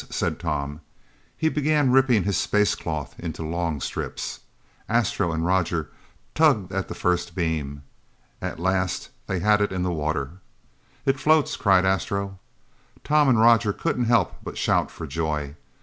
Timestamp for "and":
5.31-5.45, 13.29-13.39